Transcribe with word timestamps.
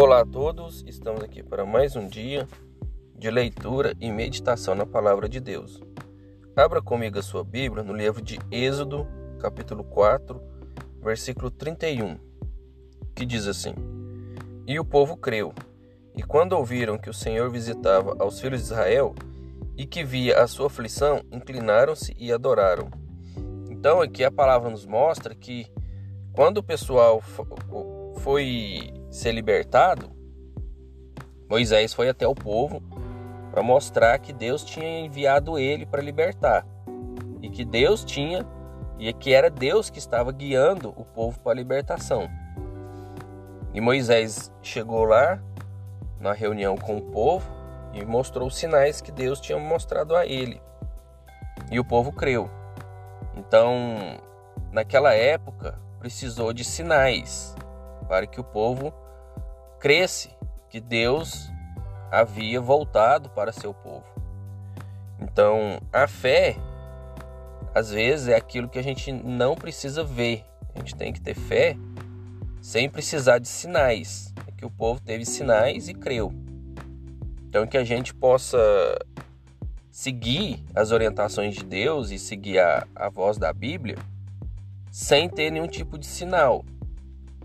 Olá 0.00 0.20
a 0.20 0.24
todos, 0.24 0.84
estamos 0.86 1.24
aqui 1.24 1.42
para 1.42 1.66
mais 1.66 1.96
um 1.96 2.06
dia 2.06 2.46
de 3.16 3.28
leitura 3.32 3.96
e 4.00 4.12
meditação 4.12 4.72
na 4.72 4.86
palavra 4.86 5.28
de 5.28 5.40
Deus. 5.40 5.82
Abra 6.54 6.80
comigo 6.80 7.18
a 7.18 7.22
sua 7.22 7.42
Bíblia 7.42 7.82
no 7.82 7.92
livro 7.92 8.22
de 8.22 8.38
Êxodo, 8.48 9.08
capítulo 9.40 9.82
4, 9.82 10.40
versículo 11.02 11.50
31, 11.50 12.16
que 13.12 13.26
diz 13.26 13.48
assim: 13.48 13.74
E 14.68 14.78
o 14.78 14.84
povo 14.84 15.16
creu, 15.16 15.52
e 16.14 16.22
quando 16.22 16.52
ouviram 16.52 16.96
que 16.96 17.10
o 17.10 17.14
Senhor 17.14 17.50
visitava 17.50 18.14
aos 18.20 18.40
filhos 18.40 18.60
de 18.60 18.66
Israel 18.66 19.16
e 19.76 19.84
que 19.84 20.04
via 20.04 20.40
a 20.40 20.46
sua 20.46 20.68
aflição, 20.68 21.24
inclinaram-se 21.32 22.14
e 22.16 22.32
adoraram. 22.32 22.88
Então 23.68 24.00
aqui 24.00 24.22
a 24.22 24.30
palavra 24.30 24.70
nos 24.70 24.86
mostra 24.86 25.34
que 25.34 25.66
quando 26.32 26.58
o 26.58 26.62
pessoal 26.62 27.20
foi 28.18 28.92
ser 29.10 29.32
libertado, 29.32 30.10
Moisés 31.48 31.94
foi 31.94 32.08
até 32.08 32.26
o 32.26 32.34
povo 32.34 32.82
para 33.50 33.62
mostrar 33.62 34.18
que 34.18 34.32
Deus 34.32 34.62
tinha 34.62 35.00
enviado 35.00 35.58
ele 35.58 35.86
para 35.86 36.02
libertar 36.02 36.66
e 37.40 37.48
que 37.48 37.64
Deus 37.64 38.04
tinha 38.04 38.46
e 38.98 39.12
que 39.12 39.32
era 39.32 39.48
Deus 39.48 39.88
que 39.88 39.98
estava 39.98 40.30
guiando 40.32 40.90
o 40.90 41.04
povo 41.04 41.40
para 41.40 41.52
a 41.52 41.54
libertação. 41.54 42.28
E 43.72 43.80
Moisés 43.80 44.52
chegou 44.62 45.04
lá 45.04 45.40
na 46.20 46.32
reunião 46.32 46.76
com 46.76 46.98
o 46.98 47.02
povo 47.02 47.48
e 47.94 48.04
mostrou 48.04 48.48
os 48.48 48.56
sinais 48.56 49.00
que 49.00 49.12
Deus 49.12 49.40
tinha 49.40 49.58
mostrado 49.58 50.16
a 50.16 50.26
ele. 50.26 50.60
E 51.70 51.78
o 51.78 51.84
povo 51.84 52.12
creu. 52.12 52.50
Então, 53.36 54.18
naquela 54.72 55.14
época, 55.14 55.78
precisou 55.98 56.52
de 56.52 56.64
sinais 56.64 57.54
para 58.08 58.26
que 58.26 58.40
o 58.40 58.44
povo 58.44 58.92
cresce 59.78 60.30
que 60.68 60.80
Deus 60.80 61.50
havia 62.10 62.60
voltado 62.60 63.30
para 63.30 63.52
seu 63.52 63.72
povo. 63.72 64.06
Então, 65.20 65.80
a 65.92 66.06
fé, 66.06 66.56
às 67.74 67.90
vezes, 67.90 68.28
é 68.28 68.36
aquilo 68.36 68.68
que 68.68 68.78
a 68.78 68.82
gente 68.82 69.12
não 69.12 69.54
precisa 69.54 70.02
ver. 70.02 70.44
A 70.74 70.78
gente 70.78 70.94
tem 70.94 71.12
que 71.12 71.20
ter 71.20 71.34
fé 71.34 71.76
sem 72.60 72.88
precisar 72.88 73.38
de 73.38 73.48
sinais. 73.48 74.32
É 74.46 74.52
que 74.52 74.64
o 74.64 74.70
povo 74.70 75.00
teve 75.00 75.24
sinais 75.24 75.88
e 75.88 75.94
creu. 75.94 76.32
Então, 77.48 77.66
que 77.66 77.76
a 77.76 77.84
gente 77.84 78.14
possa 78.14 78.58
seguir 79.90 80.64
as 80.74 80.92
orientações 80.92 81.54
de 81.54 81.64
Deus 81.64 82.10
e 82.10 82.18
seguir 82.18 82.60
a, 82.60 82.86
a 82.94 83.08
voz 83.08 83.36
da 83.36 83.52
Bíblia 83.52 83.96
sem 84.90 85.28
ter 85.28 85.50
nenhum 85.50 85.66
tipo 85.66 85.98
de 85.98 86.06
sinal. 86.06 86.64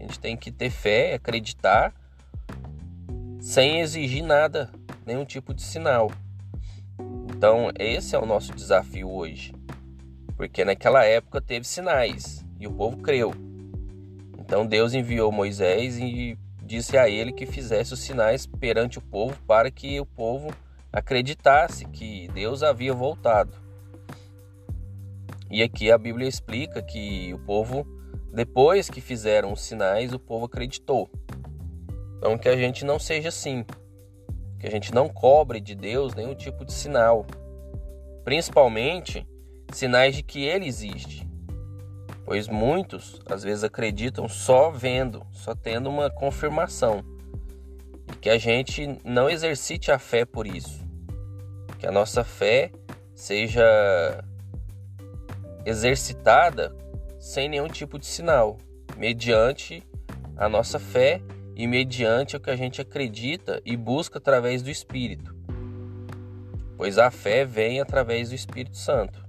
A 0.00 0.02
gente 0.02 0.18
tem 0.18 0.34
que 0.34 0.50
ter 0.50 0.70
fé, 0.70 1.12
acreditar, 1.12 1.92
sem 3.38 3.80
exigir 3.80 4.24
nada, 4.24 4.70
nenhum 5.04 5.26
tipo 5.26 5.52
de 5.52 5.60
sinal. 5.60 6.10
Então, 7.28 7.70
esse 7.78 8.16
é 8.16 8.18
o 8.18 8.24
nosso 8.24 8.54
desafio 8.54 9.10
hoje. 9.10 9.52
Porque 10.38 10.64
naquela 10.64 11.04
época 11.04 11.38
teve 11.38 11.66
sinais 11.66 12.42
e 12.58 12.66
o 12.66 12.72
povo 12.72 12.96
creu. 12.96 13.34
Então, 14.38 14.66
Deus 14.66 14.94
enviou 14.94 15.30
Moisés 15.30 15.98
e 15.98 16.38
disse 16.62 16.96
a 16.96 17.06
ele 17.06 17.30
que 17.30 17.44
fizesse 17.44 17.92
os 17.92 18.00
sinais 18.00 18.46
perante 18.46 18.98
o 18.98 19.02
povo 19.02 19.36
para 19.46 19.70
que 19.70 20.00
o 20.00 20.06
povo 20.06 20.50
acreditasse 20.90 21.84
que 21.84 22.26
Deus 22.28 22.62
havia 22.62 22.94
voltado. 22.94 23.52
E 25.50 25.62
aqui 25.62 25.92
a 25.92 25.98
Bíblia 25.98 26.26
explica 26.26 26.80
que 26.80 27.34
o 27.34 27.38
povo, 27.40 27.86
depois 28.32 28.88
que 28.88 29.00
fizeram 29.00 29.52
os 29.52 29.60
sinais, 29.60 30.12
o 30.12 30.18
povo 30.18 30.46
acreditou. 30.46 31.10
Então 32.16 32.38
que 32.38 32.48
a 32.48 32.56
gente 32.56 32.84
não 32.84 32.98
seja 32.98 33.28
assim, 33.28 33.64
que 34.58 34.66
a 34.66 34.70
gente 34.70 34.94
não 34.94 35.08
cobre 35.08 35.60
de 35.60 35.74
Deus 35.74 36.14
nenhum 36.14 36.34
tipo 36.34 36.64
de 36.64 36.72
sinal, 36.72 37.26
principalmente 38.24 39.26
sinais 39.72 40.14
de 40.14 40.22
que 40.22 40.44
Ele 40.44 40.66
existe. 40.66 41.28
Pois 42.24 42.46
muitos 42.46 43.20
às 43.26 43.42
vezes 43.42 43.64
acreditam 43.64 44.28
só 44.28 44.70
vendo, 44.70 45.26
só 45.32 45.54
tendo 45.54 45.88
uma 45.88 46.08
confirmação. 46.10 47.02
E 48.12 48.16
que 48.16 48.30
a 48.30 48.38
gente 48.38 48.98
não 49.04 49.28
exercite 49.28 49.90
a 49.90 49.98
fé 49.98 50.24
por 50.24 50.46
isso. 50.46 50.86
Que 51.78 51.86
a 51.86 51.90
nossa 51.90 52.22
fé 52.22 52.70
seja 53.14 54.22
exercitada 55.64 56.72
sem 57.20 57.50
nenhum 57.50 57.68
tipo 57.68 57.98
de 57.98 58.06
sinal, 58.06 58.56
mediante 58.96 59.86
a 60.38 60.48
nossa 60.48 60.78
fé 60.78 61.20
e 61.54 61.66
mediante 61.66 62.34
o 62.34 62.40
que 62.40 62.48
a 62.48 62.56
gente 62.56 62.80
acredita 62.80 63.60
e 63.62 63.76
busca 63.76 64.16
através 64.16 64.62
do 64.62 64.70
Espírito. 64.70 65.36
Pois 66.78 66.96
a 66.96 67.10
fé 67.10 67.44
vem 67.44 67.78
através 67.78 68.30
do 68.30 68.34
Espírito 68.34 68.78
Santo. 68.78 69.22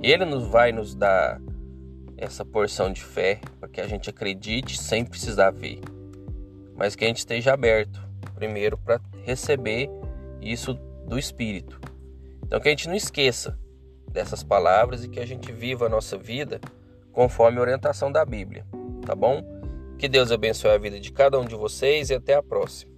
Ele 0.00 0.24
nos 0.24 0.46
vai 0.46 0.70
nos 0.70 0.94
dar 0.94 1.40
essa 2.16 2.44
porção 2.44 2.92
de 2.92 3.02
fé 3.02 3.40
para 3.58 3.68
que 3.68 3.80
a 3.80 3.88
gente 3.88 4.08
acredite 4.08 4.80
sem 4.80 5.04
precisar 5.04 5.50
ver, 5.50 5.80
mas 6.76 6.94
que 6.94 7.04
a 7.04 7.08
gente 7.08 7.18
esteja 7.18 7.52
aberto 7.52 8.00
primeiro 8.36 8.78
para 8.78 9.00
receber 9.24 9.90
isso 10.40 10.74
do 11.08 11.18
Espírito. 11.18 11.80
Então 12.44 12.60
que 12.60 12.68
a 12.68 12.70
gente 12.70 12.86
não 12.86 12.94
esqueça 12.94 13.58
dessas 14.12 14.44
palavras 14.44 15.02
e 15.02 15.08
que 15.08 15.18
a 15.18 15.26
gente 15.26 15.50
viva 15.50 15.86
a 15.86 15.88
nossa 15.88 16.16
vida 16.16 16.60
conforme 17.14 17.58
a 17.58 17.62
orientação 17.62 18.12
da 18.12 18.24
Bíblia, 18.24 18.66
tá 19.06 19.14
bom? 19.14 19.42
Que 19.98 20.08
Deus 20.08 20.30
abençoe 20.32 20.72
a 20.72 20.78
vida 20.78 21.00
de 21.00 21.12
cada 21.12 21.38
um 21.38 21.44
de 21.44 21.54
vocês 21.54 22.10
e 22.10 22.14
até 22.14 22.34
a 22.34 22.42
próxima. 22.42 22.93